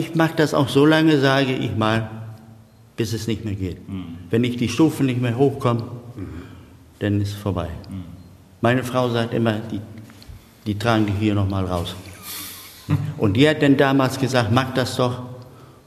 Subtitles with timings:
[0.00, 2.08] Ich mache das auch so lange, sage ich mal,
[2.96, 3.86] bis es nicht mehr geht.
[3.86, 4.04] Mhm.
[4.30, 5.82] Wenn ich die Stufen nicht mehr hochkomme,
[6.16, 6.26] mhm.
[7.00, 7.68] dann ist es vorbei.
[7.90, 8.04] Mhm.
[8.62, 9.80] Meine Frau sagt immer, die,
[10.64, 11.94] die tragen dich hier nochmal raus.
[13.18, 15.20] Und die hat dann damals gesagt, mach das doch.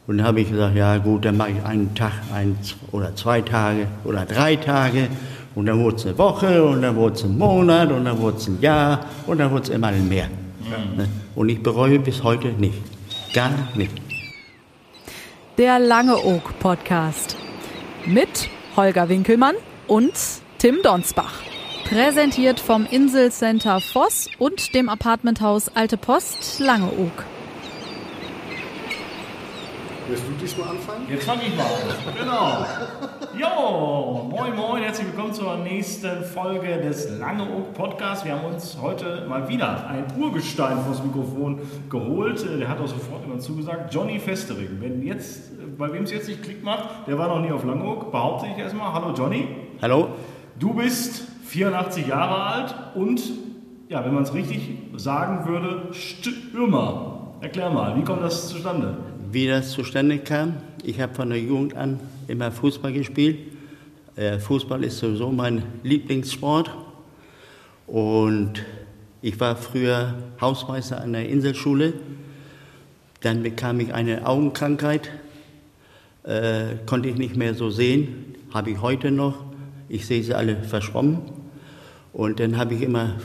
[0.06, 2.56] Und dann habe ich gesagt, ja gut, dann mache ich einen Tag, einen
[2.92, 5.08] oder zwei Tage oder drei Tage.
[5.56, 8.38] Und dann wurde es eine Woche und dann wurde es ein Monat und dann wurde
[8.38, 10.28] es ein Jahr und dann wurde es immer mehr.
[10.28, 11.06] Mhm.
[11.34, 12.78] Und ich bereue bis heute nicht.
[13.34, 14.03] Gar nicht.
[15.60, 17.38] Der Lange Oak Podcast
[18.08, 19.54] mit Holger Winkelmann
[19.88, 20.14] und
[20.58, 21.44] Tim Donsbach.
[21.88, 27.24] Präsentiert vom Inselcenter Voss und dem Apartmenthaus Alte Post Langeoog.
[30.08, 31.08] Willst du diesmal anfangen?
[31.08, 32.16] Jetzt fange ich mal an.
[32.18, 32.66] Genau.
[33.36, 38.24] Jo, moin moin, herzlich willkommen zur nächsten Folge des Langeoog Podcasts.
[38.24, 41.60] Wir haben uns heute mal wieder ein Urgestein vors Mikrofon
[41.90, 42.46] geholt.
[42.60, 44.78] Der hat auch sofort immer zugesagt, Johnny Festering.
[44.80, 48.12] Wenn jetzt, bei wem es jetzt nicht Klick macht, der war noch nie auf Langeoog,
[48.12, 48.94] behaupte ich erstmal.
[48.94, 49.48] Hallo Johnny.
[49.82, 50.10] Hallo.
[50.60, 53.20] Du bist 84 Jahre alt und,
[53.90, 57.34] ja, wenn man es richtig sagen würde, Stürmer.
[57.42, 58.96] Erklär mal, wie kommt das zustande?
[59.32, 60.54] Wie das zustande kam,
[60.84, 63.38] ich habe von der Jugend an immer Fußball gespielt.
[64.16, 66.70] Äh, Fußball ist sowieso mein Lieblingssport.
[67.88, 68.64] Und
[69.22, 71.94] ich war früher Hausmeister an der Inselschule.
[73.22, 75.10] Dann bekam ich eine Augenkrankheit,
[76.24, 79.36] äh, konnte ich nicht mehr so sehen, habe ich heute noch.
[79.90, 81.22] Ich sehe sie alle verschwommen.
[82.12, 83.16] Und dann habe ich immer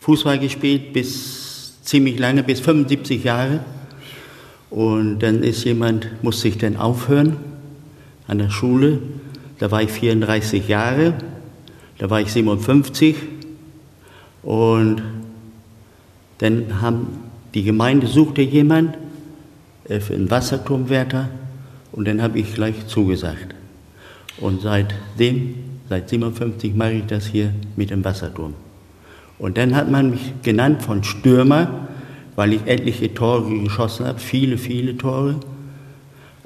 [0.00, 3.60] Fußball gespielt bis ziemlich lange, bis 75 Jahre.
[4.70, 7.55] Und dann ist jemand, musste ich dann aufhören
[8.26, 8.98] an der Schule.
[9.58, 11.14] Da war ich 34 Jahre,
[11.98, 13.16] da war ich 57.
[14.42, 15.02] Und
[16.38, 17.08] dann haben
[17.54, 18.96] die Gemeinde suchte jemand
[19.88, 21.30] äh, für einen Wasserturmwärter
[21.92, 23.54] und dann habe ich gleich zugesagt.
[24.38, 25.54] Und seitdem
[25.88, 28.54] Seit 57 mache ich das hier mit dem Wasserturm.
[29.38, 31.88] Und dann hat man mich genannt von Stürmer,
[32.34, 35.36] weil ich etliche Tore geschossen habe, viele, viele Tore.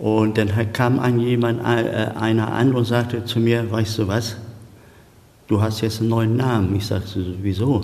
[0.00, 4.36] Und dann kam ein jemand, äh, einer an und sagte zu mir, weißt du was,
[5.46, 6.74] du hast jetzt einen neuen Namen.
[6.74, 7.82] Ich sagte, wieso?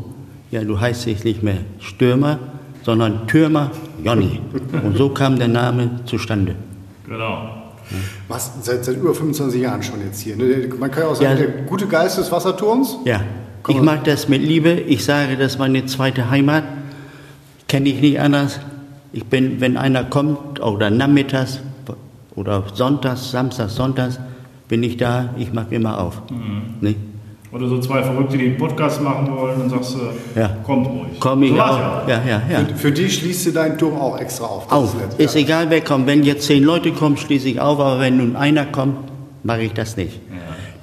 [0.50, 2.38] Ja, du heißt jetzt nicht mehr Stürmer,
[2.84, 3.70] sondern Türmer
[4.02, 4.40] Jonny.
[4.82, 6.54] Und so kam der Name zustande.
[7.06, 7.50] Genau.
[8.28, 10.36] Was, seit, seit über 25 Jahren schon jetzt hier.
[10.36, 10.70] Ne?
[10.78, 11.46] Man kann ja auch sagen, ja.
[11.46, 12.96] der gute Geist des Wasserturms.
[13.04, 13.20] Ja,
[13.68, 14.70] ich mag das mit Liebe.
[14.70, 16.64] Ich sage, das ist meine zweite Heimat.
[17.68, 18.58] Kenne ich nicht anders.
[19.12, 21.60] Ich bin, wenn einer kommt, oder nachmittags
[22.36, 24.20] oder sonntags, samstags, sonntags,
[24.68, 25.30] bin ich da.
[25.38, 26.22] Ich mache immer auf.
[26.30, 26.62] Mhm.
[26.80, 26.94] Ne?
[27.52, 30.50] Oder so zwei Verrückte, die einen Podcast machen wollen, dann sagst du, ja.
[30.62, 31.18] kommt ruhig.
[31.18, 32.06] Komm ich so auch.
[32.06, 32.22] Ja.
[32.26, 34.70] Ja, ja, für, für, die schließt du deinen Turm auch extra auf.
[34.70, 34.94] Auf.
[35.10, 36.06] Ist, ist egal, wer kommt.
[36.06, 38.96] Wenn jetzt zehn Leute kommen, schließe ich auf, aber wenn nun einer kommt,
[39.42, 40.20] mache ich das nicht.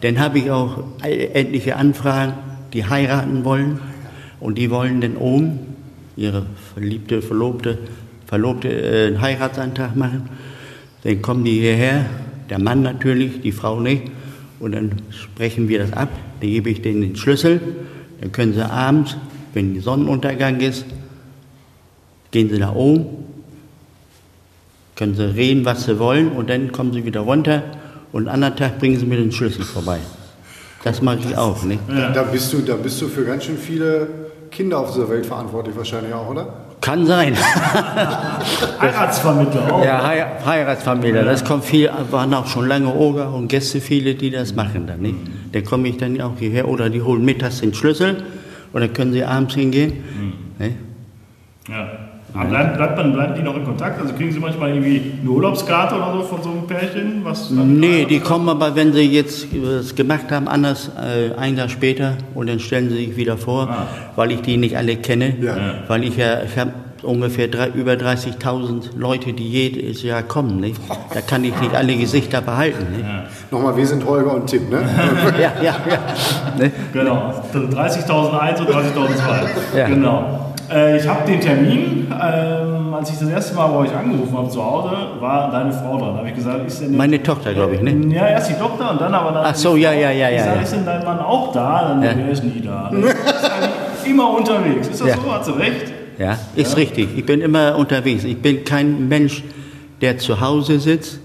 [0.02, 2.34] Dann habe ich auch etliche Anfragen,
[2.74, 3.80] die heiraten wollen
[4.40, 5.60] und die wollen dann oben
[6.18, 7.78] ihre verliebte, verlobte,
[8.26, 10.30] verlobte äh, einen Heiratsantrag machen.
[11.04, 12.06] Dann kommen die hierher,
[12.50, 14.04] der Mann natürlich, die Frau nicht,
[14.60, 16.10] und dann sprechen wir das ab.
[16.40, 17.60] Dann gebe ich denen den Schlüssel.
[18.22, 19.18] Dann können sie abends,
[19.54, 20.86] wenn Sonnenuntergang ist,
[22.32, 23.06] gehen sie nach oben,
[24.96, 27.64] können sie reden, was sie wollen, und dann kommen sie wieder runter
[28.12, 30.00] und einen anderen Tag bringen sie mir den Schlüssel vorbei.
[30.84, 31.64] Das mache ich auch.
[31.64, 31.80] Nicht?
[31.88, 34.08] Da, da, bist du, da bist du für ganz schön viele
[34.52, 36.54] Kinder auf dieser Welt verantwortlich wahrscheinlich auch, oder?
[36.84, 37.34] Kann sein.
[38.82, 39.86] Heiratsvermittler auch.
[39.86, 40.04] Ja,
[40.46, 41.24] Heiratsvermittler.
[41.24, 45.00] Das kommt viel, waren auch schon lange Oger und Gäste, viele, die das machen dann.
[45.00, 45.16] Nicht?
[45.54, 48.26] Da komme ich dann auch hierher oder die holen mittags den Schlüssel
[48.74, 50.04] und dann können sie abends hingehen.
[50.60, 50.76] Mhm.
[51.70, 52.13] Ja.
[52.36, 54.02] Aber bleiben, bleibt man, bleiben die noch in Kontakt?
[54.02, 57.22] Also kriegen Sie manchmal irgendwie eine Urlaubskarte oder so von so einem Pärchen?
[57.24, 61.70] Was nee, die kommen aber, wenn sie jetzt was gemacht haben, anders äh, ein Jahr
[61.70, 63.88] später und dann stellen sie sich wieder vor, ah.
[64.16, 65.36] weil ich die nicht alle kenne.
[65.42, 65.58] Ja.
[65.88, 66.74] Weil ich ja, ich habe
[67.04, 70.60] ungefähr drei, über 30.000 Leute, die jedes Jahr kommen.
[70.60, 70.82] Nicht?
[71.14, 72.86] Da kann ich nicht alle Gesichter behalten.
[72.94, 73.06] Nicht?
[73.06, 73.26] Ja.
[73.52, 74.82] Nochmal, wir sind Holger und Tim, ne?
[75.40, 76.58] ja, ja, ja.
[76.58, 76.72] Ne?
[76.92, 79.78] Genau, 30.001 und 30.002.
[79.78, 79.88] Ja.
[79.88, 80.53] Genau.
[80.74, 84.50] Äh, ich habe den Termin, ähm, als ich das erste Mal bei euch angerufen habe
[84.50, 86.14] zu Hause, war deine Frau dran.
[86.14, 87.92] Da habe ich gesagt, ist denn Meine Tochter, glaube ich, ne?
[88.14, 89.46] Ja, erst die Tochter und dann aber dann.
[89.46, 90.36] Ach so, ja, ja, ja, ja.
[90.36, 91.90] Ich sage, ist denn dein Mann auch da?
[91.90, 92.14] Dann, ja.
[92.14, 92.90] der ist nie da.
[92.94, 94.88] ist immer unterwegs.
[94.88, 95.16] Ist das ja.
[95.16, 95.34] so?
[95.34, 95.94] Hat sie recht?
[96.18, 96.78] Ja, ist ja?
[96.78, 97.10] richtig.
[97.18, 98.24] Ich bin immer unterwegs.
[98.24, 99.44] Ich bin kein Mensch,
[100.02, 101.20] der zu Hause sitzt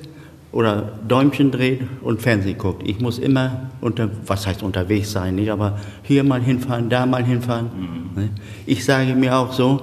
[0.58, 2.82] oder Däumchen dreht und Fernsehen guckt.
[2.84, 5.52] Ich muss immer unter, was heißt unterwegs sein, nicht?
[5.52, 7.70] aber hier mal hinfahren, da mal hinfahren.
[7.76, 8.20] Mhm.
[8.20, 8.28] Ne?
[8.66, 9.82] Ich sage mir auch so,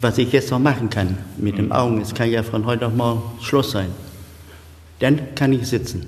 [0.00, 2.94] was ich jetzt noch machen kann mit den Augen, es kann ja von heute auf
[2.94, 3.88] morgen Schluss sein.
[5.00, 6.06] Dann kann ich sitzen.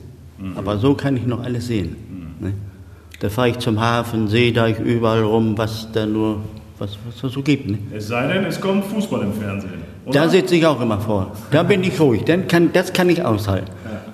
[0.54, 1.96] Aber so kann ich noch alles sehen.
[2.38, 2.52] Ne?
[3.18, 6.38] Da fahre ich zum Hafen, sehe da ich überall rum, was da nur,
[6.82, 7.68] was, was es so gibt.
[7.70, 7.78] Ne?
[7.94, 9.82] Es sei denn, es kommt Fußball im Fernsehen.
[10.04, 10.20] Oder?
[10.20, 11.32] Da sitze ich auch immer vor.
[11.50, 12.24] Da bin ich ruhig.
[12.24, 13.70] Dann kann, das kann ich aushalten.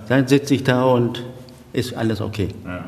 [0.08, 1.24] Dann sitze ich da und
[1.72, 2.48] ist alles okay.
[2.64, 2.84] ja.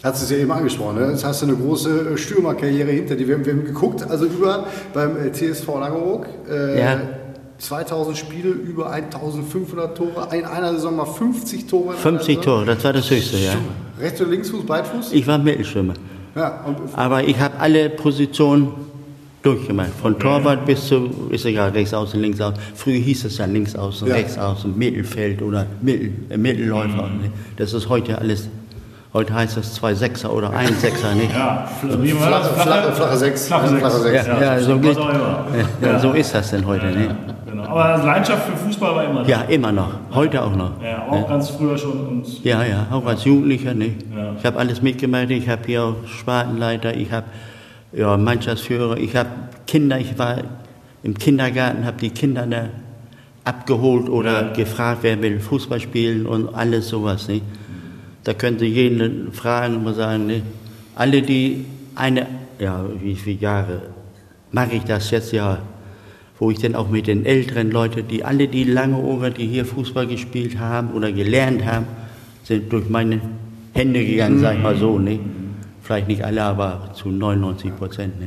[0.00, 1.10] Hast du es ja eben angesprochen, ne?
[1.10, 3.26] Jetzt hast du eine große äh, Stürmerkarriere hinter dir.
[3.26, 6.26] Wir haben, wir haben geguckt, also über beim äh, TSV Langeoog.
[6.48, 7.00] Äh, Ja.
[7.58, 11.82] 2000 Spiele, über 1500 Tore, in einer Saison mal 50 Tore.
[11.86, 12.44] in einer 50 Saison.
[12.44, 13.54] Tore, das war das Höchste, ja.
[14.00, 15.12] Rechts- oder Linksfuß, Beidfuß?
[15.12, 15.94] Ich war Mittelstürmer.
[16.36, 18.70] Ja, und Aber ich habe alle Positionen
[19.42, 19.90] durchgemacht.
[20.02, 22.58] Von Torwart bis zu, ist egal, rechts außen, links außen.
[22.74, 24.14] Früher hieß es ja links außen, Ja.
[24.14, 27.02] rechts außen, Mittelfeld oder Mittel, äh, Mittelläufer.
[27.02, 27.30] ne?
[27.56, 28.48] Das ist heute alles,
[29.12, 31.14] heute heißt das zwei Sechser oder ein Sechser.
[31.14, 31.24] Ne?
[31.32, 31.68] Ja,
[32.02, 32.48] wie war das?
[32.48, 33.46] Flache, flache, Sechs.
[33.46, 33.80] Flache Sechs.
[33.80, 34.26] Flache Sechs.
[34.26, 35.44] Ja, ja, so, geht, ja,
[35.82, 36.86] ja, so ist das denn heute.
[36.86, 37.16] Ne?
[37.48, 37.62] Genau.
[37.64, 39.28] Aber Leidenschaft für Fußball war immer da.
[39.28, 39.90] Ja, immer noch.
[40.14, 40.72] Heute auch noch.
[40.82, 42.06] Ja, auch ganz früher schon.
[42.06, 43.72] Und Ja, ja, auch als Jugendlicher.
[43.74, 43.92] Ne?
[44.16, 44.32] Ja.
[44.38, 45.30] Ich habe alles mitgemacht.
[45.30, 47.26] Ich habe hier auch Spartenleiter, ich habe
[47.92, 49.30] ja, Mannschaftsführer, ich habe
[49.66, 49.98] Kinder.
[49.98, 50.42] Ich war
[51.02, 52.68] im Kindergarten, habe die Kinder da
[53.44, 57.28] abgeholt oder gefragt, wer will Fußball spielen und alles sowas.
[57.28, 57.40] Ne?
[58.24, 60.42] Da können Sie jeden fragen und sagen, ne?
[60.94, 61.64] alle die
[61.94, 62.26] eine,
[62.58, 63.82] ja, wie viele Jahre
[64.52, 65.58] mache ich das jetzt ja,
[66.38, 69.64] wo ich dann auch mit den älteren Leuten, die alle die lange Ohren, die hier
[69.64, 71.86] Fußball gespielt haben oder gelernt haben,
[72.44, 73.20] sind durch meine
[73.72, 74.98] Hände gegangen, sag ich mal so.
[74.98, 75.20] Ne?
[75.88, 78.20] Vielleicht nicht alle, aber zu 99 Prozent.
[78.20, 78.26] Ne?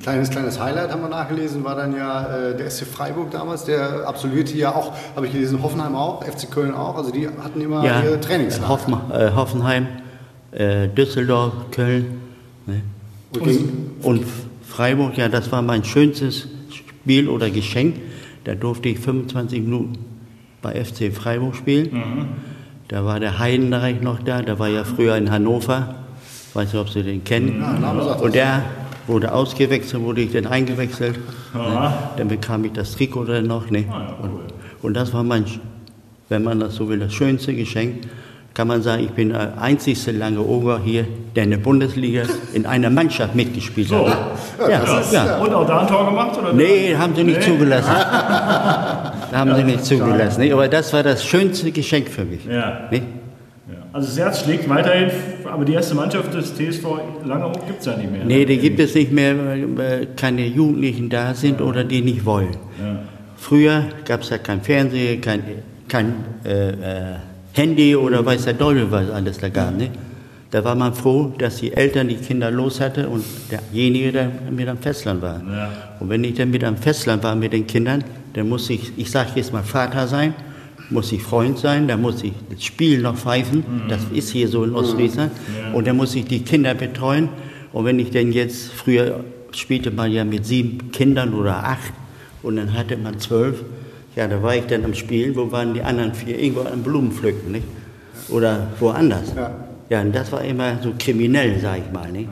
[0.00, 4.06] Kleines, kleines Highlight haben wir nachgelesen, war dann ja äh, der SC Freiburg damals, der
[4.06, 7.84] absolvierte ja auch, habe ich gelesen, Hoffenheim auch, FC Köln auch, also die hatten immer
[7.84, 8.68] Ja, ihre Trainingslager.
[8.68, 9.88] Hoffen, äh, Hoffenheim,
[10.52, 12.20] äh, Düsseldorf, Köln
[12.66, 12.82] ne?
[13.34, 14.24] Und gegen- und
[14.64, 17.96] Freiburg, ja, das war mein schönstes Spiel oder Geschenk.
[18.44, 19.98] Da durfte ich 25 Minuten
[20.62, 22.28] bei FC Freiburg spielen.
[22.86, 25.96] Da war der Heidenreich noch da, der war ja früher in Hannover.
[26.50, 27.62] Ich weiß nicht, ob Sie den kennen.
[28.20, 28.62] Und der
[29.06, 31.16] wurde ausgewechselt, wurde ich dann eingewechselt.
[31.54, 31.92] Ne?
[32.16, 33.70] Dann bekam ich das Trikot dann noch.
[33.70, 33.84] Ne?
[33.88, 34.30] Ah, ja, und,
[34.82, 35.44] und das war mein,
[36.28, 38.02] wenn man das so will, das schönste Geschenk.
[38.52, 41.06] Kann man sagen, ich bin der einzigste lange Oger hier,
[41.36, 44.08] der in der Bundesliga in einer Mannschaft mitgespielt So.
[44.10, 44.18] hat.
[44.68, 46.36] Ja, ja, ist- Und auch da ein Tor gemacht?
[46.36, 46.52] Oder?
[46.52, 47.92] Nee, haben sie nicht zugelassen.
[49.32, 50.40] haben sie nicht zugelassen.
[50.40, 52.44] Nee, aber das war das schönste Geschenk für mich.
[52.44, 52.88] Ja.
[52.90, 53.02] Nee?
[53.92, 53.96] Ja.
[53.96, 55.10] Also das Herz schlägt weiterhin,
[55.44, 56.84] aber die erste Mannschaft des TSV
[57.24, 58.24] Langeoog gibt es ja nicht mehr.
[58.24, 59.34] Nee, die gibt es nicht mehr,
[59.76, 62.56] weil keine Jugendlichen da sind oder die nicht wollen.
[63.36, 65.42] Früher gab es ja kein Fernseher, kein,
[65.88, 66.12] kein
[66.44, 66.74] äh, äh,
[67.52, 69.76] Handy oder weiß der Teufel, was alles da gab.
[69.76, 69.88] Ne?
[70.50, 74.68] Da war man froh, dass die Eltern die Kinder los hatte und derjenige dann mit
[74.68, 75.40] am Festland war.
[75.40, 75.70] Ja.
[76.00, 78.04] Und wenn ich dann mit am Festland war mit den Kindern,
[78.34, 80.34] dann muss ich, ich sage jetzt mal Vater sein,
[80.90, 84.64] muss ich Freund sein, dann muss ich das Spiel noch pfeifen, das ist hier so
[84.64, 85.32] in Ostfriesland,
[85.72, 87.28] und dann muss ich die Kinder betreuen.
[87.72, 91.92] Und wenn ich denn jetzt, früher spielte man ja mit sieben Kindern oder acht,
[92.42, 93.62] und dann hatte man zwölf,
[94.16, 96.38] ja, da war ich dann am Spielen, wo waren die anderen vier?
[96.38, 97.66] Irgendwo am Blumen pflücken, nicht?
[98.28, 99.32] Oder woanders.
[99.36, 99.54] Ja.
[99.88, 102.28] Ja, und das war immer so kriminell, sag ich mal, nicht?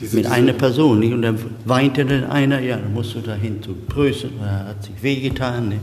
[0.00, 0.98] Diese, mit diese, einer Person.
[1.00, 1.14] Nicht?
[1.14, 5.02] Und dann weinte dann einer, ja, dann musst du dahin zu Trösten, er hat sich
[5.02, 5.70] wehgetan.
[5.70, 5.80] Nicht?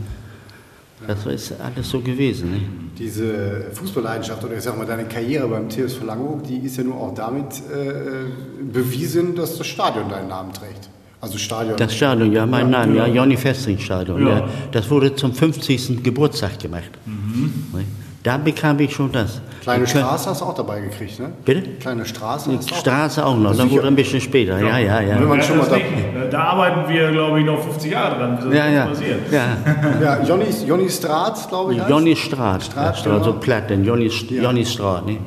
[1.07, 2.51] Das ist alles so gewesen.
[2.51, 2.65] Nicht?
[2.97, 6.95] diese Fußballleidenschaft oder ich sag mal deine Karriere beim TSV Langeoog, die ist ja nur
[6.95, 10.89] auch damit äh, bewiesen, dass das Stadion deinen Namen trägt.
[11.19, 11.75] Also Stadion.
[11.77, 13.13] Das Stadion, ja, mein Ja, Name, ja, ja.
[13.13, 14.25] Jonny Festring Stadion.
[14.25, 14.39] Ja.
[14.39, 14.49] Ja.
[14.71, 16.03] Das wurde zum 50.
[16.03, 16.91] Geburtstag gemacht.
[17.05, 17.85] Nicht?
[18.25, 19.39] Da bekam ich schon das.
[19.61, 21.31] Kleine Straße hast du auch dabei gekriegt, ne?
[21.45, 21.61] Bitte?
[21.79, 22.77] Kleine Straße hast auch.
[22.77, 23.69] Straße auch noch, da Sicher.
[23.69, 24.59] wurde ein bisschen später.
[24.59, 25.19] Ja, ja, Wenn ja.
[25.19, 26.25] man Ja, schon mal das da.
[26.31, 28.51] Da arbeiten wir, glaube ich, noch 50 Jahre dran.
[28.51, 28.89] Ja, ja.
[29.31, 29.57] ja.
[30.01, 31.81] ja, Jonny, Jonny Straat, glaube ich.
[31.87, 33.43] Jonny Straat, Straat, ja, Straat so genau.
[33.43, 35.05] platt, denn Jonny, Jonny Straat.
[35.05, 35.19] Ne?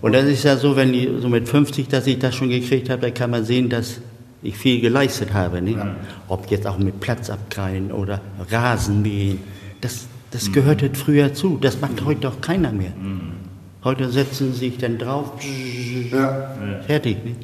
[0.00, 2.88] Und das ist ja so, wenn die so mit 50, dass ich das schon gekriegt
[2.88, 4.00] habe, da kann man sehen, dass
[4.42, 5.60] ich viel geleistet habe.
[5.60, 5.94] Ne?
[6.26, 9.40] Ob jetzt auch mit Platz abkreien oder Rasenmähen,
[9.82, 11.58] das, das gehörte früher zu.
[11.60, 12.92] Das macht heute doch keiner mehr.
[13.84, 15.32] Heute setzen sie sich dann drauf,
[16.12, 16.50] Ja.
[16.86, 17.24] fertig.
[17.24, 17.34] Ne?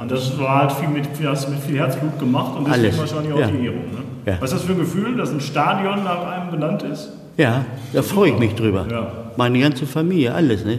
[0.00, 2.98] Und das war halt viel mit, hast mit viel Herzblut gemacht und deswegen Alles.
[2.98, 3.46] wahrscheinlich auch Ja.
[3.48, 3.80] die Ehrung.
[3.80, 4.02] Ne?
[4.26, 4.36] Ja.
[4.40, 7.10] Was ist das für ein Gefühl, dass ein Stadion nach einem benannt ist?
[7.36, 8.86] Ja, da freue ich mich drüber.
[8.88, 9.12] Ja.
[9.36, 10.64] Meine ganze Familie, alles.
[10.64, 10.78] Ne?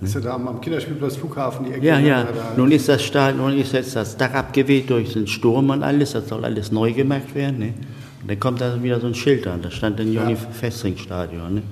[0.00, 1.86] Ist ja da am, Kinderspielplatz Flughafen die Ecke.
[1.86, 2.24] Ja, ja.
[2.24, 5.70] Da, da, Nun ist das Stadion, nun ist jetzt das Dach abgeweht durch den Sturm
[5.70, 6.12] und alles.
[6.12, 7.58] Das soll alles neu gemacht werden.
[7.58, 7.74] Ne?
[8.22, 9.62] Und dann kommt da wieder so ein Schild an.
[9.62, 10.38] Da stand dann Jonny Ja.
[10.52, 11.54] Festring Stadion.
[11.56, 11.62] Ne?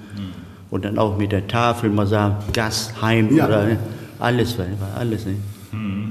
[0.70, 3.46] Und dann auch mit der Tafel, man sagt Gast, Heim Ja.
[3.46, 3.78] oder ne?
[4.18, 5.26] alles, war war alles.
[5.26, 5.36] Ne?
[5.72, 6.09] Und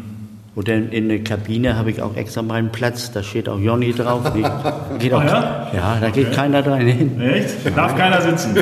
[0.55, 4.21] dann in der Kabine habe ich auch extra meinen Platz, da steht auch Jonny drauf.
[4.33, 4.43] Nee,
[4.99, 5.97] geht auch, Ah, ja?
[6.01, 7.21] da geht keiner dran hin.
[7.21, 7.75] Echt?
[7.77, 8.57] Darf keiner sitzen.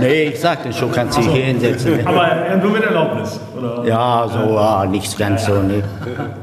[0.00, 1.96] Nee, ich sagte schon, kannst dich hier hinsetzen.
[1.96, 2.06] Ne?
[2.06, 3.40] Aber äh, nur mit Erlaubnis.
[3.56, 3.84] Oder?
[3.86, 5.54] Ja, so, ah, nichts ganz so.
[5.54, 5.82] Ne?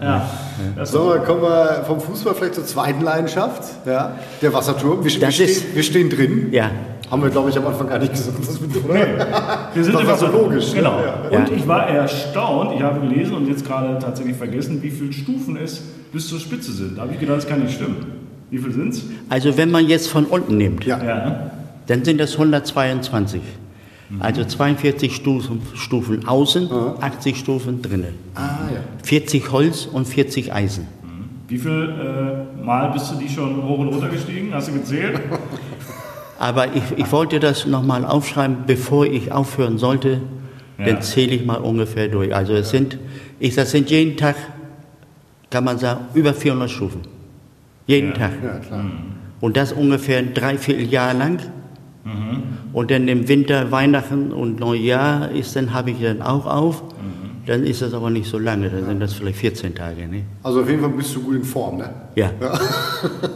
[0.02, 0.26] Ja.
[0.84, 5.04] So, dann kommen wir vom Fußball vielleicht zur zweiten Leidenschaft, ja, der Wasserturm.
[5.04, 6.50] Wir, wir, stehen, wir stehen drin.
[6.52, 6.70] Ja,
[7.12, 8.96] Haben wir, glaube ich, am Anfang gar nicht gesagt, dass wir oder?
[9.74, 10.72] Wir sind Das im war so logisch?
[10.74, 10.98] Genau.
[11.02, 11.38] Ja.
[11.40, 15.58] Und ich war erstaunt, ich habe gelesen und jetzt gerade tatsächlich vergessen, wie viele Stufen
[15.58, 15.82] es
[16.14, 16.98] bis zur Spitze sind.
[16.98, 17.98] Da habe ich gedacht, das kann nicht stimmen.
[18.50, 19.04] Wie viel sind es?
[19.30, 21.04] also wenn man jetzt von unten nimmt, Ja.
[21.04, 21.52] Ja.
[21.88, 23.42] dann sind das 122.
[24.20, 28.16] Also 42 Stufen, Stufen außen, 80 Stufen drinnen.
[28.36, 28.80] Ah, ja.
[29.04, 30.88] 40 Holz und 40 Eisen.
[31.48, 31.72] Wie viel
[32.60, 34.54] äh, Mal bist du die schon hoch und runter gestiegen?
[34.54, 35.20] Hast du gezählt?
[36.42, 40.22] Aber ich, ich wollte das nochmal aufschreiben, bevor ich aufhören sollte.
[40.80, 40.86] Ja.
[40.86, 42.34] Dann zähle ich mal ungefähr durch.
[42.34, 42.98] Also es sind,
[43.40, 44.36] ich, das sind jeden Tag,
[45.52, 47.02] kann man sagen, über 400 Stufen.
[47.86, 48.18] Jeden Ja.
[48.18, 48.32] Tag.
[48.44, 48.86] Ja, klar.
[49.40, 51.38] Und das ungefähr ein Dreivierteljahr lang.
[52.74, 56.82] Und dann im Winter, Weihnachten und Neujahr ist dann habe ich dann auch auf.
[57.46, 60.08] Dann ist das aber nicht so lange, dann sind das vielleicht 14 Tage.
[60.08, 60.24] Ne?
[60.44, 61.90] Also auf jeden Fall bist du gut in Form, ne?
[62.16, 62.32] Ja.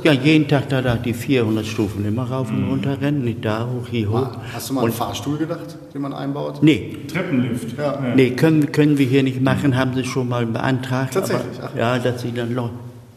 [0.03, 3.67] ja, jeden Tag da, da die 400 Stufen immer rauf und runter rennen, nicht da
[3.67, 4.29] hoch, hier hoch.
[4.53, 6.61] Hast du mal an einen Fahrstuhl gedacht, den man einbaut?
[6.61, 7.77] Nee, Treppenlift.
[7.77, 7.99] Ja.
[8.15, 11.13] nee können, können wir hier nicht machen, haben sie schon mal beantragt.
[11.13, 11.77] Tatsächlich, Aber, ach.
[11.77, 12.55] ja, dass sie dann,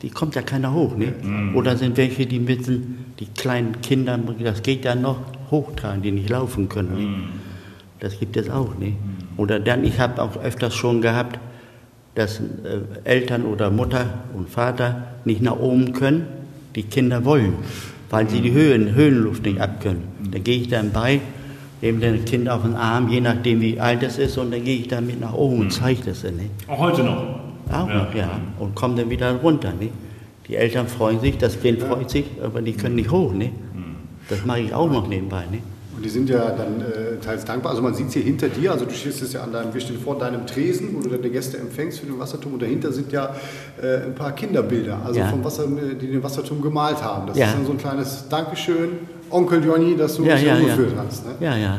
[0.01, 1.13] die kommt ja keiner hoch, ne?
[1.55, 5.19] Oder sind welche, die mitten, die kleinen Kinder, das geht ja noch,
[5.51, 6.95] hochtragen, die nicht laufen können.
[6.95, 7.09] Ne?
[8.01, 8.95] Das gibt es auch, ne?
[9.37, 11.39] Oder dann, ich habe auch öfters schon gehabt,
[12.15, 12.43] dass äh,
[13.05, 16.27] Eltern oder Mutter und Vater nicht nach oben können,
[16.75, 17.55] die Kinder wollen,
[18.11, 20.03] weil sie die Höhen, Höhenluft nicht abkönnen.
[20.31, 21.21] Dann gehe ich dann bei,
[21.81, 24.79] nehme das Kind auf den Arm, je nachdem wie alt es ist, und dann gehe
[24.79, 26.37] ich damit nach oben und zeige das dann.
[26.37, 26.51] Ne?
[26.67, 27.25] Auch heute noch.
[27.71, 28.41] Auch noch, ja.
[28.59, 29.73] Und komme dann wieder runter.
[29.79, 29.91] Ne?
[30.49, 33.33] Die Eltern freuen sich, das Kind freut sich, aber die können nicht hoch.
[33.33, 33.51] Ne?
[34.29, 35.45] Das mache ich auch noch nebenbei.
[35.51, 35.59] Ne?
[35.99, 37.71] Und die sind ja dann äh, teils dankbar.
[37.73, 39.81] Also man sieht es hier hinter dir, also du stehst jetzt ja an deinem, wir
[39.81, 43.11] stehen vor deinem Tresen, wo du deine Gäste empfängst für den Wasserturm und dahinter sind
[43.11, 43.35] ja
[43.83, 45.27] äh, ein paar Kinderbilder, also Ja.
[45.27, 47.27] vom Wasser, die den Wasserturm gemalt haben.
[47.27, 47.47] Das Ja.
[47.47, 48.91] ist dann so ein kleines Dankeschön,
[49.29, 50.61] Onkel Jonny, dass du Ja, uns ja, ja.
[50.61, 51.27] umgeführt hast.
[51.27, 51.33] Ne?
[51.41, 51.79] Ja, ja.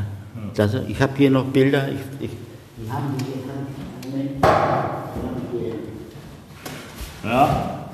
[0.54, 1.88] Das, ich habe hier noch Bilder.
[1.88, 2.32] Ich, ich,
[2.78, 4.12] die haben die hier.
[4.12, 4.44] Moment.
[7.24, 7.88] Ja.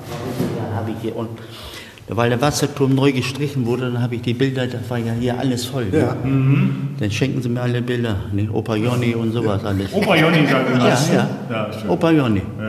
[0.70, 1.28] Da habe ich hier und
[2.08, 5.38] weil der Wasserturm neu gestrichen wurde, dann habe ich die Bilder, das war ja hier
[5.38, 5.86] alles voll.
[5.86, 5.98] ne?
[5.98, 6.16] Ja.
[7.00, 8.48] Dann schenken sie mir alle Bilder, ne?
[8.52, 9.92] Opa Jonny und sowas alles.
[9.92, 10.70] Opa Jonny sagt.
[10.78, 11.28] Ja, ja.
[11.50, 11.90] Ja, stimmt.
[11.90, 12.42] Opa Jonny.
[12.60, 12.66] Ja.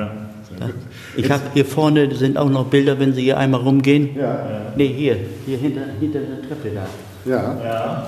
[0.60, 0.70] Ja.
[1.16, 4.10] Ich habe hier vorne sind auch noch Bilder, wenn Sie hier einmal rumgehen.
[4.18, 4.40] Ja.
[4.76, 6.86] Nee, hier, hier hinter, hinter der Treppe da.
[7.30, 7.58] Ja.
[7.64, 8.08] Ja.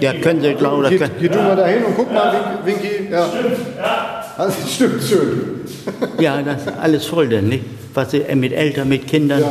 [0.00, 2.32] Ja, können Sie, glaube ich, Geh, können, geh du mal dahin und guck mal,
[2.64, 3.10] Wink- Winky.
[3.12, 3.26] Ja.
[4.36, 5.40] Also, stimmt, schön.
[6.18, 7.64] ja, das ist alles voll denn, nicht?
[7.94, 9.42] Was Sie, äh, mit Eltern, mit Kindern.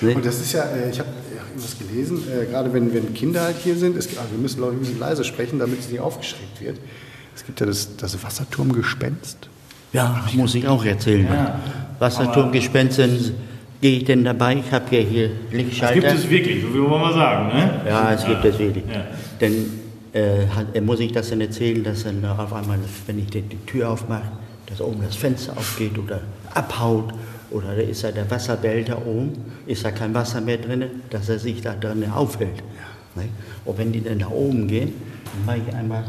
[0.00, 0.14] Ne?
[0.14, 3.42] Und das ist ja, äh, ich habe ja, irgendwas gelesen, äh, gerade wenn, wenn Kinder
[3.42, 5.92] halt hier sind, es, also wir müssen glaube ich ein bisschen leise sprechen, damit sie
[5.92, 6.78] nicht aufgeschreckt wird.
[7.34, 9.48] Es gibt ja das, das Wasserturmgespenst.
[9.92, 11.28] Ja, muss ich auch erzählen.
[11.98, 12.98] Wasserturmgespenst,
[13.80, 14.56] gehe ich denn dabei?
[14.56, 16.00] Ich habe ja hier Das Lichtschalter.
[16.00, 17.56] gibt es wirklich, so wie wir mal sagen.
[17.56, 17.80] Ne?
[17.88, 18.84] Ja, es gibt es wirklich.
[18.92, 19.06] Ja.
[19.38, 19.52] Dann
[20.12, 23.58] äh, äh, muss ich das dann erzählen, dass dann auf einmal, wenn ich die, die
[23.66, 24.32] Tür aufmache,
[24.66, 26.20] dass oben das Fenster aufgeht oder
[26.54, 27.12] abhaut
[27.50, 29.32] oder da ist da der Wasserbehälter oben,
[29.66, 32.62] ist da kein Wasser mehr drin, dass er sich da drin aufhält.
[33.14, 33.28] Ne?
[33.64, 34.92] Und wenn die dann nach oben gehen,
[35.32, 36.04] dann mache ich einmal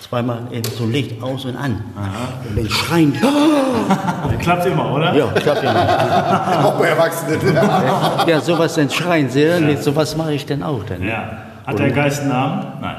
[0.00, 1.82] zweimal eben so Licht aus und an.
[2.48, 5.14] Und dann schreien die, Das klappt immer, oder?
[5.14, 6.64] ja, klappt immer.
[6.64, 7.40] Auch bei Erwachsenen.
[8.26, 9.76] Ja, sowas dann schreien sie, ja.
[9.76, 11.02] sowas mache ich dann auch dann.
[11.02, 11.38] Ja.
[11.66, 12.66] Hat der Geist einen Namen?
[12.80, 12.96] Nein.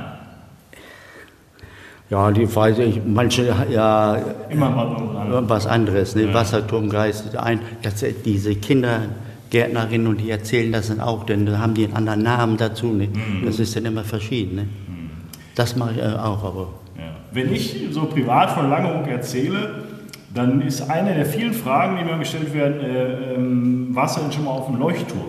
[2.10, 4.16] Ja, die weiß ich, manche, ja,
[4.50, 6.32] Immer mal was anderes, ne?
[6.34, 11.86] Wasserturmgeist, ein, das, diese Kindergärtnerinnen und die erzählen das dann auch, denn da haben die
[11.86, 13.10] einen anderen Namen dazu, ne?
[13.44, 14.68] Das ist dann immer verschieden, ne?
[15.56, 17.16] Das mache ich äh, auch, aber Ja.
[17.32, 19.84] Wenn ich so privat von Langeoog erzähle,
[20.34, 24.32] dann ist eine der vielen Fragen, die mir gestellt werden, äh, ähm, warst du denn
[24.32, 25.24] schon mal auf dem Leuchtturm?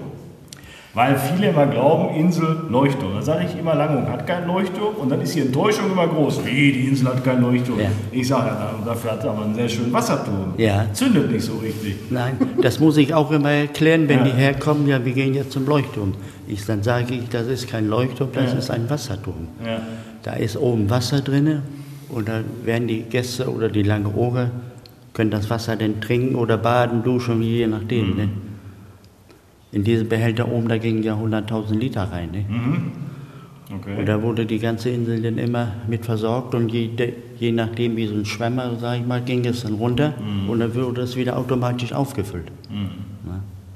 [0.96, 3.12] Weil viele immer glauben, Insel, Leuchtturm.
[3.12, 6.40] Dann sage ich immer, Langeoog hat keinen Leuchtturm und dann ist die Enttäuschung immer groß.
[6.46, 7.78] Wie, die Insel hat keinen Leuchtturm.
[7.78, 7.90] Ja.
[8.12, 8.50] Ich sage,
[8.82, 10.54] dafür hat sie aber einen sehr schönen Wasserturm.
[10.56, 10.86] Ja.
[10.94, 11.96] Zündet nicht so richtig.
[12.08, 14.24] nein, das muss ich auch immer erklären, wenn Ja.
[14.24, 16.14] die herkommen, ja, wir gehen jetzt zum Leuchtturm.
[16.48, 19.48] Ich, dann sage ich, das ist kein Leuchtturm, das ist ein Wasserturm.
[20.22, 21.60] Da ist oben Wasser drin
[22.08, 24.50] und dann werden die Gäste oder die Langeoger
[25.12, 28.16] können das Wasser dann trinken oder baden, duschen, je nachdem.
[28.16, 28.28] Ne?
[29.76, 32.30] In diese Behälter oben, da gingen ja 100.000 Liter rein.
[32.32, 32.44] Ne?
[33.78, 33.98] Okay.
[33.98, 36.88] Und da wurde die ganze Insel dann immer mit versorgt und je,
[37.38, 40.48] je nachdem wie so ein Schwemmer, sag ich mal, ging es dann runter Mhm.
[40.48, 42.50] und dann wurde es wieder automatisch aufgefüllt.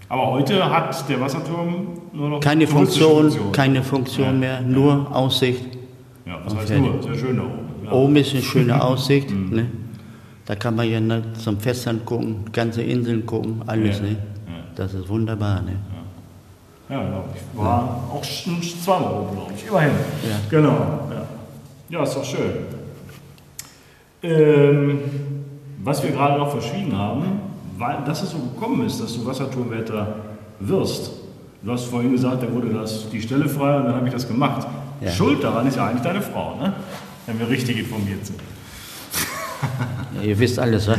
[0.09, 4.33] Aber heute hat der Wasserturm nur noch Keine touristische Funktion, keine Funktion Ja.
[4.33, 5.67] mehr, nur Aussicht.
[6.25, 6.91] Ja, was heißt fertig.
[6.93, 7.03] nur?
[7.03, 7.85] Sehr schön da oben.
[7.85, 7.93] Ja.
[7.93, 9.31] Oben ist eine schöne Aussicht.
[9.31, 9.51] Mhm.
[9.55, 9.67] Ne?
[10.47, 13.99] Da kann man ja ne, zum Festland gucken, ganze Inseln gucken, alles.
[13.99, 14.05] Ja.
[14.05, 14.11] Ne?
[14.13, 14.17] Ja.
[14.77, 15.61] Das ist wunderbar.
[15.63, 15.73] Ne?
[16.91, 17.25] Ja, genau.
[17.35, 19.67] Ich war auch schon zweimal oben, glaube ich.
[19.67, 19.93] Immerhin.
[20.29, 20.37] Ja.
[20.51, 21.09] Genau.
[21.11, 21.25] Ja.
[21.89, 22.53] ja, ist doch schön.
[24.23, 25.01] Ähm,
[25.83, 27.41] was wir gerade noch verschwiegen haben,
[27.79, 30.15] weil, dass es so gekommen ist, dass du Wasserturmwärter
[30.59, 31.13] wirst.
[31.63, 34.27] Du hast vorhin gesagt, da wurde das, die Stelle frei und dann habe ich das
[34.27, 34.67] gemacht.
[35.01, 35.11] Ja.
[35.11, 36.73] Schuld daran ist ja eigentlich deine Frau, ne?
[37.27, 38.41] wenn wir richtig informiert sind.
[40.17, 40.99] Ja, ihr wisst alles, was?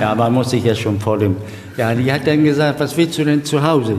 [0.00, 1.36] ja, man muss sich ja schon vor dem.
[1.76, 3.96] Ja, die hat dann gesagt, was willst du denn zu Hause?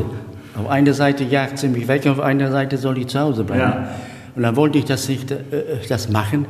[0.56, 3.62] Auf einer Seite jagt sie mich weg, auf einer Seite soll ich zu Hause bleiben.
[3.62, 3.96] Ja.
[4.36, 5.38] Und dann wollte ich das, nicht, äh,
[5.88, 6.46] das machen.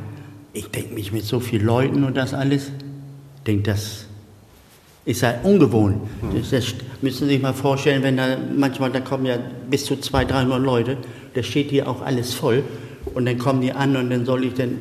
[0.52, 2.68] Ich denke mich mit so vielen Leuten und das alles.
[3.36, 4.06] Ich denke, das
[5.04, 5.96] ist ja ungewohnt.
[6.34, 9.36] Das, das müssen Sie sich mal vorstellen, wenn da manchmal, da kommen ja
[9.68, 10.96] bis zu 200, 300 Leute,
[11.34, 12.64] da steht hier auch alles voll.
[13.14, 14.78] Und dann kommen die an und dann soll ich dann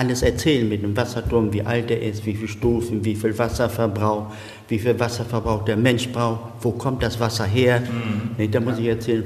[0.00, 4.26] alles erzählen mit dem Wasserturm, wie alt er ist, wie viele Stufen, wie viel Wasserverbrauch,
[4.68, 7.82] wie viel Wasserverbrauch der Mensch braucht, wo kommt das Wasser her.
[8.38, 9.24] Nee, Da muss ich erzählen,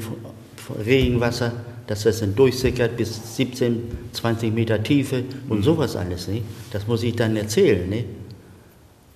[0.85, 1.53] Regenwasser,
[1.87, 6.27] dass das dann durchsickert bis 17, 20 Meter Tiefe und sowas alles.
[6.29, 6.43] Ne?
[6.73, 7.89] Das muss ich dann erzählen.
[7.89, 8.05] Ne?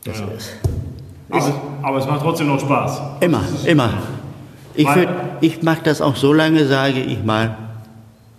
[0.04, 0.26] Das Ja.
[0.36, 0.52] ist
[1.30, 3.00] Aber, aber es macht trotzdem noch Spaß.
[3.20, 3.90] immer, immer.
[4.74, 5.08] Ich, würd-
[5.40, 7.56] ich mache das auch so lange, sage ich mal,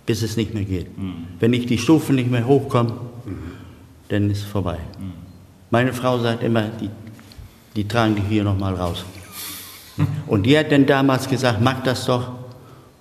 [0.06, 0.86] bis es nicht mehr geht.
[1.38, 2.92] Wenn ich die Stufen nicht mehr hochkomme,
[4.10, 4.78] dann ist es vorbei.
[5.70, 6.90] Meine Frau sagt immer, die,
[7.76, 9.04] die tragen dich hier nochmal raus.
[10.26, 12.32] Und die hat dann damals gesagt, mach das doch.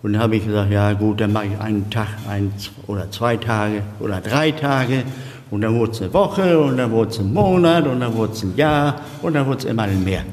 [0.02, 2.54] Und dann habe ich gesagt, ja gut, dann mache ich einen Tag, ein
[2.88, 5.04] oder zwei Tage oder drei Tage.
[5.52, 8.34] Und dann wurde es eine Woche und dann wurde es ein Monat und dann wurde
[8.34, 10.24] es ein Jahr und dann wurde es immer mehr.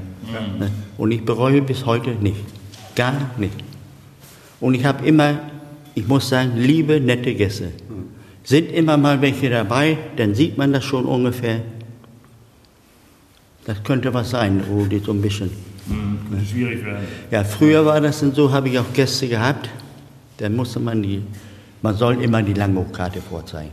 [0.59, 0.71] Ne?
[0.99, 2.45] Und ich bereue bis heute nicht.
[2.95, 3.55] Gar nicht.
[4.61, 5.39] Und ich habe immer,
[5.95, 7.73] ich muss sagen, liebe, nette Gäste.
[8.47, 11.63] Sind immer mal welche dabei, dann sieht man das schon ungefähr.
[13.65, 15.51] Das könnte was sein, wo die so ein bisschen.
[16.31, 17.05] Könnte schwierig werden.
[17.33, 19.69] Ja, früher war das dann so, habe ich auch Gäste gehabt.
[20.37, 21.23] Da musste man die,
[21.83, 23.73] man soll immer die Langhochkarte vorzeigen.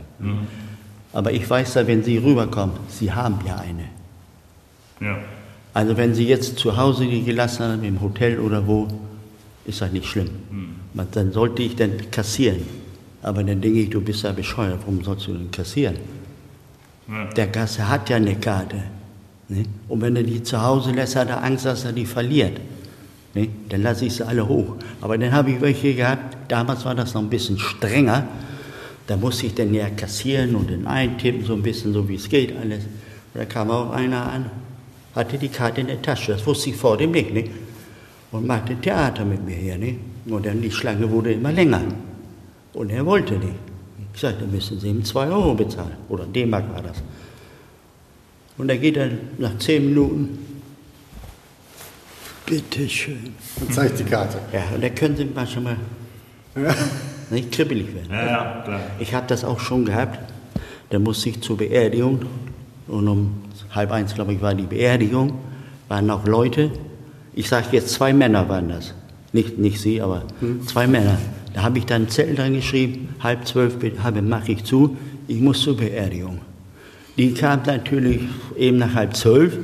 [1.12, 3.84] Aber ich weiß ja, wenn Sie rüberkommen, Sie haben ja eine.
[5.00, 5.18] Ja.
[5.72, 8.88] Also wenn Sie jetzt zu Hause die gelassen haben, im Hotel oder wo,
[9.66, 10.30] ist das nicht schlimm.
[10.94, 12.62] Man- Dann sollte ich dann kassieren.
[13.24, 15.96] Aber dann denke ich, du bist ja bescheuert, warum sollst du denn kassieren?
[17.08, 17.24] Ja.
[17.32, 18.76] Der Gast hat ja eine Karte.
[19.48, 19.64] Ne?
[19.88, 22.60] Und wenn er die zu Hause lässt, hat er Angst, dass er die verliert.
[23.32, 23.48] Ne?
[23.70, 24.76] Dann lasse ich sie alle hoch.
[25.00, 28.28] Aber dann habe ich welche gehabt, damals war das noch ein bisschen strenger.
[29.06, 32.28] Da musste ich dann ja kassieren und dann eintippen, so ein bisschen so wie es
[32.28, 32.84] geht alles.
[32.84, 34.50] Und da kam auch einer an,
[35.14, 37.32] hatte die Karte in der Tasche, das wusste ich vor dem nicht.
[37.32, 37.44] Ne?
[38.32, 39.78] Und machte Theater mit mir hier.
[39.78, 39.96] Ne?
[40.26, 41.80] Und dann die Schlange wurde immer länger.
[42.74, 43.54] Und er wollte nicht.
[44.12, 45.96] Ich sagte, dann müssen Sie ihm 2 Euro bezahlen.
[46.08, 47.02] Oder D-Mark war das.
[48.58, 50.38] Und da geht er nach 10 Minuten.
[52.46, 53.34] Bitte schön.
[53.58, 54.38] Dann zeigt die Karte.
[54.52, 55.76] Ja, und da können Sie mal schon mal
[57.30, 58.10] nicht kribbelig werden.
[58.10, 58.80] Ja, ja, klar.
[59.00, 60.18] Ich habe das auch schon gehabt.
[60.90, 62.20] Da musste ich zur Beerdigung.
[62.86, 65.38] Und um halb eins, glaube ich, war die Beerdigung.
[65.88, 66.70] Waren auch Leute.
[67.34, 68.94] Ich sage jetzt, zwei Männer waren das.
[69.32, 70.22] Nicht, nicht Sie, aber
[70.66, 71.18] zwei Männer.
[71.54, 74.96] Da habe ich dann einen Zettel dran geschrieben, halb zwölf habe- mache ich zu,
[75.28, 76.40] ich muss zur Beerdigung.
[77.16, 78.22] Die kam natürlich
[78.56, 79.56] eben nach halb zwölf.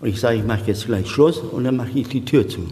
[0.00, 2.66] Und ich sage, ich mache jetzt gleich Schluss und dann mache ich die Tür zu.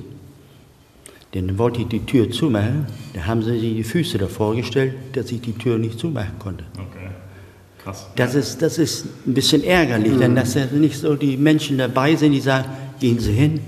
[1.33, 2.85] Denn dann wollte ich die Tür zumachen.
[3.15, 6.65] Da haben sie sich die Füße davor gestellt, dass ich die Tür nicht zumachen konnte.
[6.75, 7.09] Okay.
[7.83, 8.07] Krass.
[8.17, 12.15] Das ist, das ist ein bisschen ärgerlich, denn dass da nicht so die Menschen dabei
[12.17, 12.69] sind, die sagen,
[13.01, 13.61] gehen Sie hin.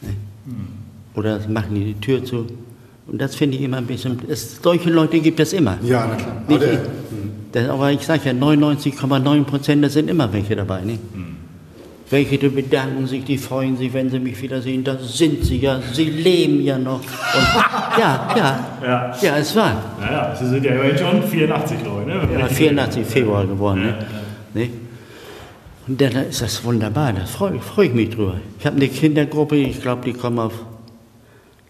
[0.00, 0.16] Ne?
[1.14, 2.46] Oder machen die die Tür zu.
[3.06, 5.76] Und das finde ich immer ein bisschen, es, solche Leute gibt es immer.
[5.82, 6.42] Ja, na klar.
[6.48, 6.78] Nicht, Aber ich,
[7.52, 10.82] das, aber ich sage ja, 99,9 Prozent, da sind immer welche dabei.
[10.82, 10.98] Ne?
[12.08, 14.84] Welche, die bedanken sich, die freuen sich, wenn sie mich wiedersehen.
[14.84, 17.00] Da sind sie ja, sie leben ja noch.
[17.00, 17.02] Und,
[17.98, 19.16] ja, ja, Ja.
[19.20, 19.82] ja, es war.
[19.98, 22.08] Naja, Sie sind ja immerhin schon 84 Leute.
[22.08, 22.38] Ne?
[22.38, 23.82] Ja, 84 Februar geworden.
[23.82, 23.94] Ne?
[24.54, 24.70] Ne?
[25.88, 28.36] Und dann ist das wunderbar, da freue freu ich mich drüber.
[28.58, 30.52] Ich habe eine Kindergruppe, ich glaube, die kommen auf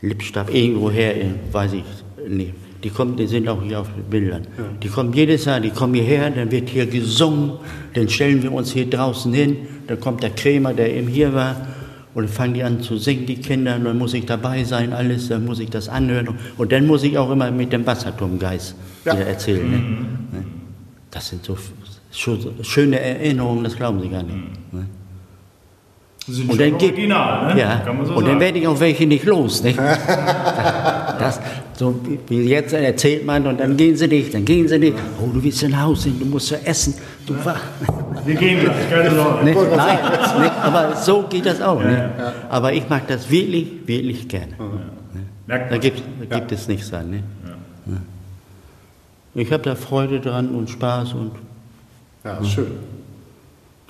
[0.02, 1.84] Lippstab, irgendwo her, in- weiß ich
[2.28, 2.52] nicht.
[2.84, 4.46] Die, kommen, die sind auch hier auf den Bildern.
[4.82, 7.52] Die kommen jedes Jahr, die kommen hierher, dann wird hier gesungen,
[7.94, 11.68] dann stellen wir uns hier draußen hin, dann kommt der Krämer, der eben hier war,
[12.14, 14.92] Und dann fangen die an zu singen, die Kinder, und dann muss ich dabei sein,
[14.92, 16.28] alles, dann muss ich das anhören.
[16.58, 18.74] Und dann muss ich auch immer mit dem Wasserturmgeist
[19.06, 19.14] Ja.
[19.14, 19.70] erzählen.
[19.70, 19.78] Ne?
[19.78, 20.44] Ne?
[21.10, 21.56] Das sind so
[22.12, 24.36] sch- schöne Erinnerungen, das glauben Sie gar nicht.
[24.72, 24.84] Ne?
[26.26, 27.60] Sind Und schon dann, geht, original, ne?
[27.60, 29.62] ja, Kann man so und dann werde ich auch welche nicht los.
[29.62, 29.78] Nicht?
[31.18, 31.38] Das,
[31.74, 31.94] so
[32.28, 34.94] wie- jetzt erzählt man und dann gehen sie nicht, dann gehen sie nicht.
[35.20, 36.94] Oh, du willst nach Hause, du musst ja essen.
[37.26, 37.56] Du war,
[38.24, 39.44] Wir gehen gleich, keine Sorge.
[39.44, 39.98] nicht, nein,
[40.40, 41.80] nicht, aber so geht das auch.
[41.82, 41.98] Nicht?
[42.48, 44.52] Aber ich mag das wirklich, wirklich gerne.
[45.46, 47.10] Da gibt, da gibt es nichts an.
[47.10, 47.22] Ne?
[47.86, 47.92] Ja.
[49.34, 51.32] Ich habe da Freude dran und Spaß und
[52.24, 52.66] Ja, ist schön.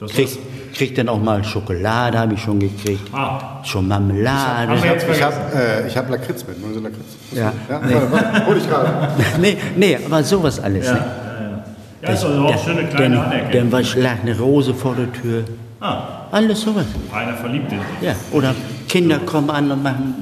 [0.02, 0.28] Das krieg,
[0.74, 3.02] krieg dann auch mal Schokolade, habe ich schon gekriegt.
[3.12, 4.74] ah, Schon Marmelade.
[4.74, 6.62] Ich habe äh, ich hab Lakritz mit.
[6.62, 7.16] Wollen Sie Lakritz?
[7.32, 7.52] Ja.
[7.68, 7.80] ja?
[8.10, 9.08] Warte, hol ich gerade.
[9.40, 10.86] nee, nee, aber sowas alles.
[10.86, 10.98] Ja, ne?
[10.98, 11.64] ja, ja.
[12.02, 13.70] ja, ist also auch schöne kleine dann, Anerkennung.
[13.70, 15.44] dann war lag eine Rose vor der Tür.
[15.80, 16.84] Ah, Alles sowas.
[17.12, 17.88] einer verliebt in sich.
[18.08, 18.14] Ja.
[18.32, 18.54] Oder
[18.88, 20.14] Kinder kommen an und machen.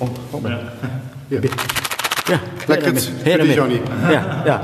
[0.00, 0.58] Oh, oh, Ja.
[1.28, 1.40] Hier.
[2.28, 3.56] ja, Lakritz, her für dich, damit.
[3.56, 3.80] Johnny.
[4.12, 4.60] Ja, ja.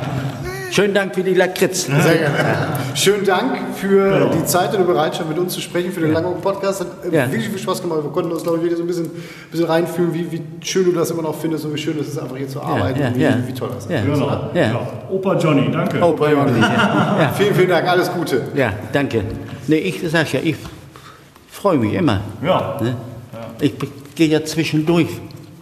[0.73, 1.83] Schönen Dank für die Lakritz.
[1.85, 2.39] Sehr gerne.
[2.95, 6.41] Schönen Dank für die Zeit und die Bereitschaft, mit uns zu sprechen, für den langen
[6.41, 6.81] Podcast.
[6.81, 7.31] Hat äh, Ja.
[7.31, 8.03] wirklich viel Spaß gemacht.
[8.03, 9.11] Wir konnten uns, glaube ich, wieder so ein bisschen,
[9.51, 12.19] bisschen reinfühlen, wie, wie schön du das immer noch findest und wie schön es ist,
[12.19, 13.37] einfach hier zu arbeiten ja, und wie, ja.
[13.47, 13.91] wie toll das ist.
[13.91, 14.01] Ja.
[14.01, 14.51] Genau.
[14.55, 14.63] Ja.
[14.63, 14.81] Ja.
[15.11, 15.99] Opa Johnny, danke.
[15.99, 16.07] Ja.
[17.21, 17.33] Ja.
[17.37, 17.87] Vielen, vielen Dank.
[17.87, 18.41] Alles Gute.
[18.57, 19.25] ja, danke.
[19.67, 20.57] Nee, ich sag ja, ich
[21.51, 22.23] freue mich immer.
[22.43, 22.79] Ja.
[22.81, 22.97] Ne?
[23.61, 23.75] Ich
[24.15, 25.09] gehe ja zwischendurch,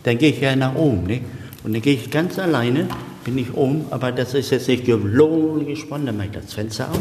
[0.04, 1.02] dann gehe ich ja nach oben.
[1.08, 1.22] Ne?
[1.64, 2.86] Und dann gehe ich ganz alleine,
[3.24, 6.90] bin ich oben, aber das ist jetzt nicht gelogen gesponnen, dann mache ich das Fenster
[6.90, 6.98] auf.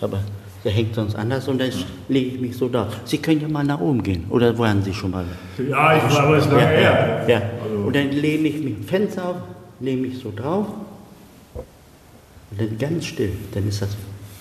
[0.00, 0.20] Aber
[0.64, 1.70] der hängt sonst anders und dann
[2.08, 2.88] lege ich mich so da.
[3.04, 4.24] Sie können ja mal nach oben gehen.
[4.30, 5.24] Oder waren Sie schon mal?
[5.58, 7.24] Ja, ich war aber jetzt lange her.
[7.28, 7.42] Ja.
[7.84, 9.36] Und dann lehne ich mich im Fenster auf,
[9.80, 10.66] lehne mich so drauf
[12.50, 13.32] und dann ganz still.
[13.54, 13.90] Dann ist das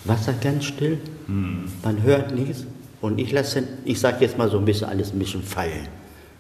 [0.06, 2.66] Wasser ganz still, man hört nichts
[3.02, 5.88] und ich lasse, ich sage jetzt mal so ein bisschen alles ein bisschen fallen.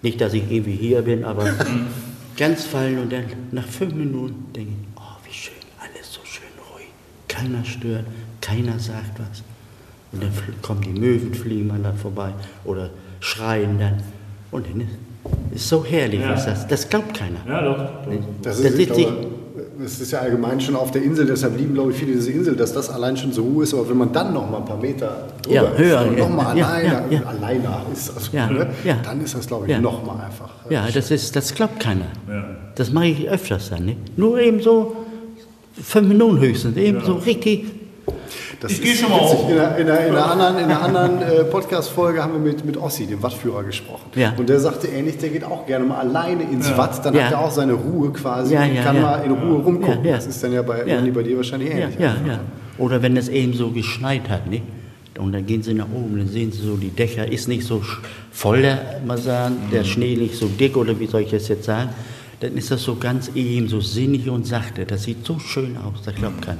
[0.01, 1.45] Nicht, dass ich irgendwie hier bin, aber
[2.37, 6.47] ganz fallen und dann nach fünf Minuten denke ich, oh wie schön, alles so schön
[6.73, 6.87] ruhig.
[7.27, 8.05] Keiner stört,
[8.41, 9.43] keiner sagt was.
[10.11, 12.31] Und dann kommen die Möwen, fliegen an da vorbei
[12.63, 14.01] oder schreien dann.
[14.51, 14.89] Und dann ist,
[15.55, 16.31] ist so herrlich, Ja.
[16.31, 17.39] was das, das glaubt keiner.
[17.47, 18.07] Ja, doch.
[18.07, 18.23] Nicht?
[18.41, 19.27] Das Da ist, ich- glaube,
[19.83, 22.55] es ist ja allgemein schon auf der Insel, deshalb lieben, glaube ich, viele diese Insel,
[22.55, 23.73] dass das allein schon so hoch ist.
[23.73, 26.27] Aber wenn man dann noch mal ein paar Meter drüber Ja, ist höher, und ja,
[26.27, 27.21] noch mal ja, alleine, ja, ja.
[27.25, 28.97] alleine ist, also, Ja, ne, ja.
[29.03, 29.79] dann ist das, glaube ich, Ja.
[29.81, 30.49] noch mal einfach.
[30.69, 32.05] äh, Ja, das, ist, das glaubt keiner.
[32.29, 32.45] Ja.
[32.75, 33.85] Das mache ich öfters dann.
[33.85, 34.17] Nicht?
[34.17, 34.95] Nur eben so
[35.81, 37.65] fünf Minuten höchstens, eben so richtig.
[38.59, 39.37] Das Ich ist geh schon mal witzig.
[39.39, 39.49] hoch.
[39.49, 42.65] In einer, in einer, in einer anderen, in einer anderen äh, Podcast-Folge haben wir mit,
[42.65, 44.09] mit Ossi, dem Wattführer, gesprochen.
[44.15, 44.33] Ja.
[44.35, 47.25] Und der sagte ähnlich, der geht auch gerne mal alleine ins Watt, dann Ja.
[47.25, 49.01] hat er auch seine Ruhe quasi Ja, und ja, kann ja.
[49.03, 50.03] mal in Ruhe rumgucken.
[50.03, 50.15] Ja, ja.
[50.15, 50.99] Das ist dann ja bei, Ja.
[51.13, 51.99] Bei dir wahrscheinlich Ja, ähnlich.
[51.99, 52.39] ja, ja.
[52.79, 54.63] Oder wenn es eben so geschneit hat, nicht?
[55.19, 57.81] Und dann gehen sie nach oben, dann sehen sie so, die Dächer ist nicht so
[58.31, 61.65] voll, der, mal sagen, der Schnee nicht so dick oder wie soll ich das jetzt
[61.65, 61.89] sagen.
[62.39, 64.85] Dann ist das so ganz eben, so sinnig und sachte.
[64.85, 66.59] Das sieht so schön aus, das glaubt keiner.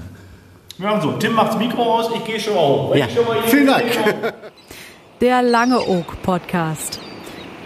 [0.80, 2.96] Wir haben so, Tim macht's Mikro aus, ich gehe schon mal hoch.
[2.96, 3.10] Ja.
[3.10, 3.84] schon mal hier Vielen Dank.
[5.22, 7.00] Der Lange Oak Podcast.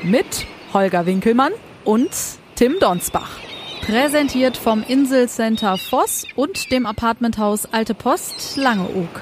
[0.01, 1.51] Mit Holger Winkelmann
[1.83, 2.09] und
[2.55, 3.31] Tim Donsbach.
[3.85, 9.21] Präsentiert vom Inselcenter Voss und dem Apartmenthaus Alte Post Langeoog.